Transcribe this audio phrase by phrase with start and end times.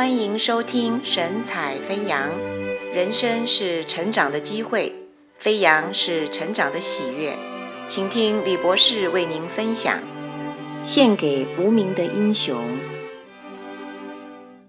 [0.00, 2.30] 欢迎收听神采飞扬，
[2.94, 4.94] 人生是成长的机会，
[5.36, 7.36] 飞扬是成长的喜悦。
[7.86, 10.00] 请听李博士为您分享，
[10.82, 12.78] 献给无名的英雄。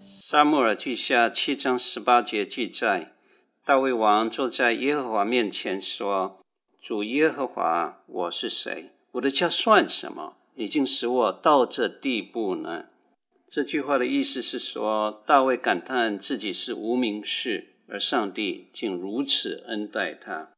[0.00, 3.12] 撒母耳记下七章十八节记载，
[3.64, 6.40] 大卫王坐在耶和华面前说
[6.82, 8.90] ：“主耶和华，我是谁？
[9.12, 10.34] 我的家算什么？
[10.56, 12.86] 已经使我到这地步呢？”
[13.50, 20.50] 这句话的意思是说，大卫感叹自己是无名氏，而上帝竟如此恩待他。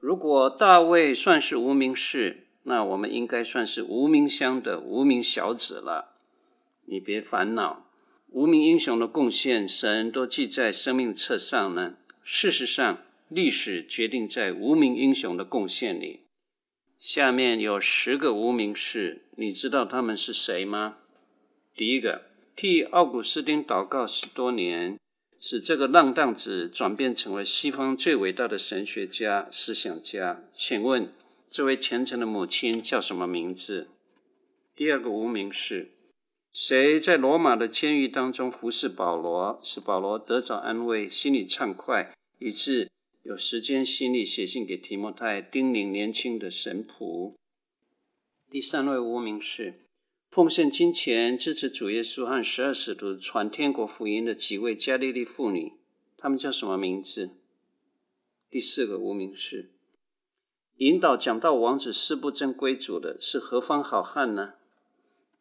[0.00, 6.16] 如果大卫算是无名氏，那我们应该算是无名乡的无名小子了。
[6.86, 7.84] 你别烦恼，
[8.30, 11.96] 无名英雄的贡献，神都记在生命册上呢。
[12.22, 16.20] 事实上，历史决定在无名英雄的贡献里。
[16.98, 20.96] 下面有十个无名氏，你知道他们是谁吗？
[21.74, 24.98] 第一个，替奥古斯丁祷告十多年，
[25.40, 30.44] 使这个浪荡子转变成为西方最伟大的神学家、思想家。
[30.52, 31.10] 请问，
[31.50, 33.88] 这位虔诚的母亲叫什么名字？
[34.76, 35.92] 第二个无名氏，
[36.52, 42.90] 谁在罗马的监狱当中服侍保罗，使保罗得着安慰，心里畅快，以致
[43.22, 47.32] 有时间心力写信给提摩太，叮咛年轻的神仆。
[48.50, 49.81] 第三位无名氏。
[50.32, 55.74] 奉献金钱支持主耶稣和十二使徒传天国福音的几位加利利妇女，
[56.16, 57.32] 她们叫什么名字？
[58.48, 59.68] 第四个无名氏，
[60.78, 64.54] 引导讲道王子司布真归主的是何方好汉呢？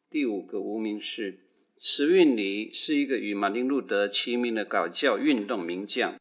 [0.10, 1.40] 第五个无名氏，
[1.78, 6.20] 慈运理是一个与马丁路德齐名的搞教运动名将，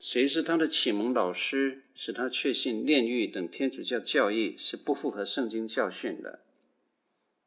[0.00, 6.40] 谁是他的启蒙老师，使他确信炼狱等天主教教义是不符合圣经教训的？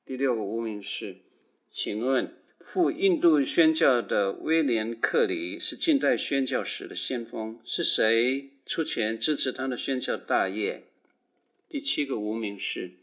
[0.04, 1.18] 第六个无名氏，
[1.70, 10.86] 请问赴印度宣教的威廉·克里是近代宣教史的先锋，是谁出钱支持他的宣教大业？
[11.70, 12.94] 第七个无名氏，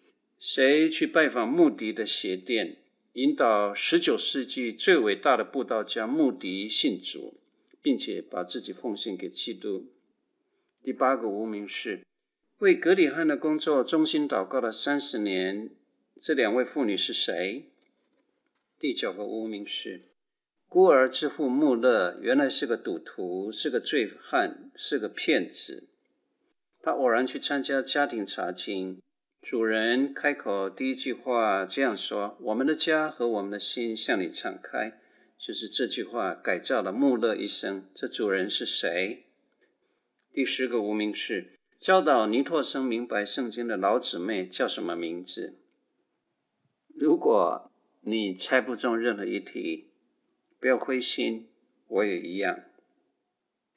[0.40, 2.78] 谁去拜访穆迪的鞋店，
[3.12, 7.34] 引导十九世纪最伟大的布道家穆迪信主，
[7.80, 9.86] 并且把自己奉献给基督？
[10.82, 12.00] 第八个无名氏，
[12.58, 15.70] 为格里翰的工作忠心祷告了三十年。
[16.20, 17.70] 这两位妇女是谁？
[18.76, 20.02] 第九个无名氏，
[20.68, 25.88] 孤儿之父穆勒原来是个赌徒，是个罪犯，是个骗子。
[26.82, 29.00] 他偶然去参加家庭查经，
[29.40, 35.00] 主人开口第一句话这样说：“我们的家和我们的心向你敞开。”
[35.38, 37.88] 就是这句话改造了穆勒一生。
[37.94, 39.26] 这主人是谁？
[40.32, 45.54] 第十个无名氏，教导尼托生明白圣经的老姊妹叫什么名字？
[47.00, 47.70] 如果
[48.00, 49.84] 你猜不中任何一题，
[50.58, 51.46] 不要灰心，
[51.86, 52.58] 我也一样。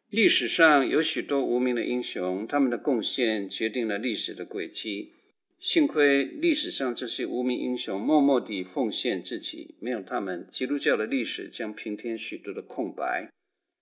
[0.10, 5.14] 历史上有许多无名的英雄，他们的贡献决定了历史的轨迹。
[5.60, 13.30] 幸亏历史上这些无名英雄默默地奉献自己，没有他们，基督教的历史将平添许多的空白。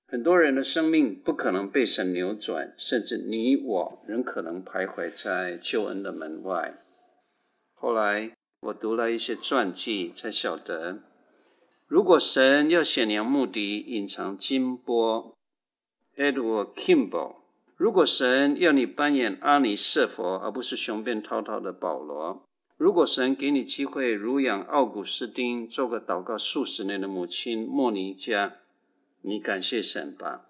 [0.08, 6.74] 很多人的生命不可能被神扭转，甚至你我仍可能徘徊在救恩的门外。
[7.74, 8.34] 后来。
[8.62, 11.00] 我读了一些传记，才晓得，
[11.88, 15.34] 如果神要显扬穆迪隐藏金波
[16.18, 17.38] （Edward Kimball），
[17.78, 22.44] 如果神要你扮演阿尼色弗而不是雄辩滔滔的保罗，
[22.76, 28.58] 如果神给你机会如养奥古斯丁，做个祷告数十年的母亲莫尼加，
[29.22, 30.48] 你感谢神吧，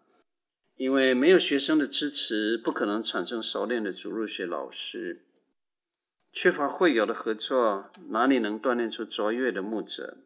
[0.77, 5.25] 因为没有学生的支持，不可能产生熟练的主入学老师。
[6.31, 10.17] 缺乏会友的合作，哪里能锻炼出卓越的牧者？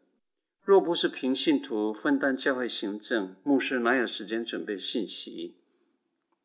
[0.62, 5.56] 若不是平信徒分担教会行政，牧师哪有时间准备信息？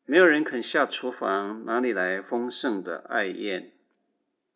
[0.04, 3.72] 没有人肯下厨房，哪里来丰盛的爱宴？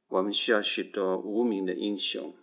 [0.08, 2.34] 我们需要许多无名的英雄。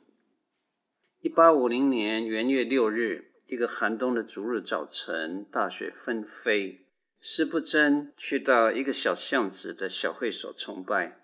[1.19, 6.85] 一八五零年元月六日，一个寒冬的逐日早晨，大雪纷飞，
[7.22, 11.21] 司布真去到一个小巷子的小会所崇拜。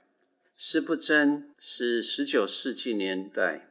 [0.60, 3.70] 司布真是十九世纪年代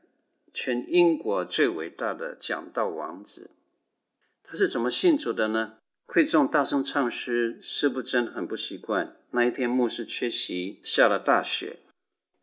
[0.55, 3.51] 全英国最伟大的讲道王子。
[4.45, 5.79] 他是怎么信主的呢？
[6.07, 9.17] 会众大声唱诗，司布真很不习惯。
[9.33, 11.81] 那一天牧师缺席，下了大雪，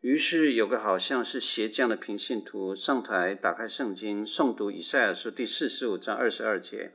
[0.02, 6.92] 于是有个好像是鞋匠的平信徒上台，打开圣经，诵读以赛亚书第四十五章二十二节：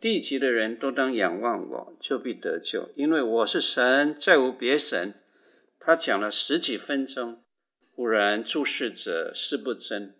[0.00, 5.12] 地极的人都当仰望我，就必得救，因为我是神，再无别神。
[5.86, 7.44] 他讲了十几分钟，
[7.94, 10.16] 忽然注视着司布真，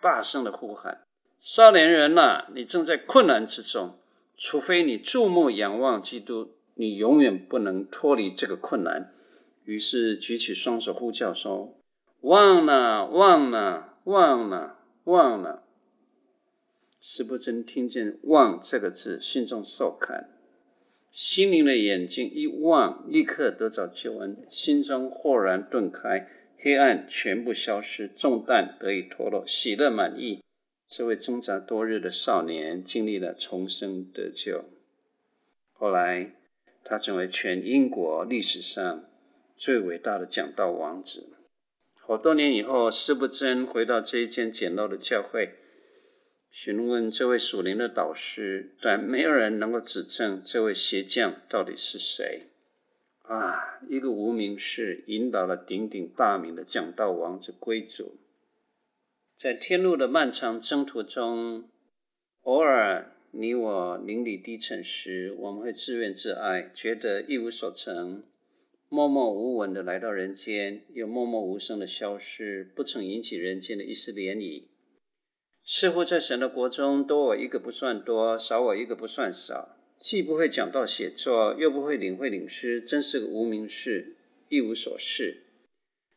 [0.00, 1.02] 大声的呼喊
[1.38, 4.00] ：“少年人呐、你正在困难之中，
[4.36, 9.14] 除非你注目仰望基督，你永远不能脱离这个困难。
[9.62, 11.78] 于是举起双手呼叫说
[12.22, 15.62] ：“望哪，望哪，望哪，望哪！”
[17.00, 20.28] 司布真听见“望”这个字，心中受砍，
[21.10, 30.40] 心灵的眼睛一望，立刻得着救恩，心中豁然顿开，黑暗全部消失，重担得以脱落，喜乐满溢。
[30.88, 34.64] 这位挣扎多日的少年经历了重生得救，
[35.72, 36.32] 后来
[36.84, 39.04] 他成为全英国历史上
[39.56, 41.36] 最伟大的讲道王子。
[41.96, 45.54] 好多年以后，司布真回到这一间简陋的教会。
[46.50, 52.48] 询问这位属灵的导师，但没有人能够指证这位鞋匠到底是谁。
[53.22, 58.16] 啊，一个无名氏引导了鼎鼎大名的讲道王子归主。
[59.38, 61.68] 在天路的漫长征途中，
[62.42, 68.24] 偶尔你我灵里低沉时，我们会自怨自艾，觉得一无所成，
[68.88, 74.64] 默默无闻的来到人间，又默默无声的消失，不曾引起人间的一丝涟漪。
[75.72, 79.76] 似乎在神的国中，多我一个不算多，少我一个不算少。
[79.96, 84.16] 既不会讲道写作，又不会领会领诗，真是个无名氏，
[84.48, 85.44] 一无所事。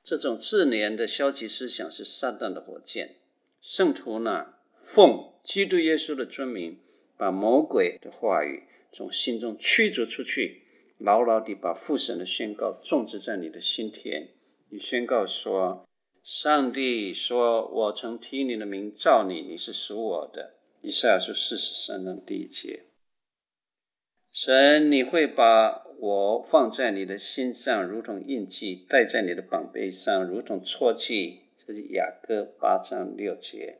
[0.03, 3.17] 这种自怜的消极思想是撒旦的火箭。
[3.61, 6.79] 圣徒呢，奉基督耶稣的尊名，
[7.15, 10.63] 把魔鬼的话语从心中驱逐出去，
[10.97, 14.29] 牢牢地把父神的宣告种植在你的心田。
[14.71, 15.85] 你宣告说。
[16.23, 22.85] 上帝说：“我曾提你的名召你，你是属我的。”以赛亚书四十三章第一节。
[24.31, 31.41] 神，你会把我放在你的心上，如同印记；戴在你的膀臂上，如同戳记。
[31.67, 33.79] 这是雅歌八章六节。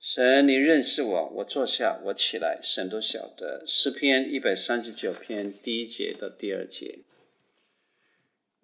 [0.00, 3.62] 神，你认识我，我坐下，我起来，神都晓得。
[3.66, 7.00] 诗篇一百三十九篇第一节到第二节。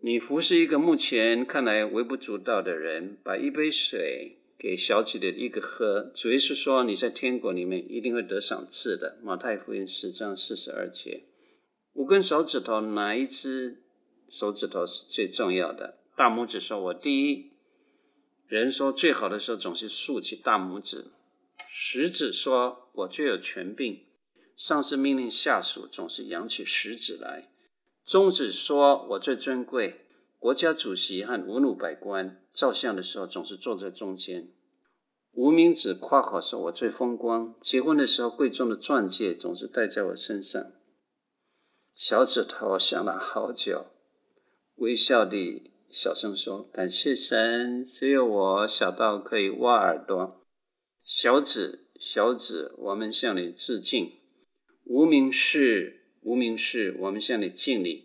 [0.00, 6.12] 你服侍一个目前看来微不足道的人，把一杯水给小子的一个喝。
[6.14, 11.24] 主耶稣说：“你在天国里面一定会得赏赐的。”马太福音十章四十二节。
[11.94, 13.82] 五根手指头哪一只
[14.28, 15.98] 手指头是最重要的？
[16.16, 17.50] 大拇指说：“我第一。”
[18.46, 21.06] 人说最好的时候总是竖起大拇指。
[21.68, 24.04] 食指说：“我最有权柄。”
[24.54, 27.48] 上司命令下属总是扬起食指来。
[28.08, 30.06] 中指说：“我最尊贵。”
[30.40, 34.48] 国家主席和文武百官照相的时候总是坐在中间。
[35.32, 40.72] 无名指夸口说：“我最风光。”结婚的时候，贵重的钻戒总是戴在我身上。
[41.94, 43.88] 小指头想了好久，
[44.76, 50.46] 微笑地小声说：“感谢神，只有我小到可以挖耳朵。”
[51.04, 54.12] 小指，小指，我们向你致敬。
[54.84, 55.96] 无名氏。
[56.28, 58.04] 无名氏，我们向你敬礼。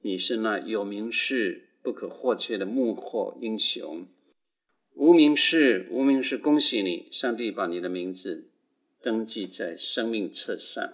[0.00, 4.04] 你是那有名氏、不可或缺的幕后英雄。
[4.94, 7.06] 无名氏，无名氏，恭喜你！
[7.12, 8.48] 上帝把你的名字
[9.00, 10.92] 登记在生命册上。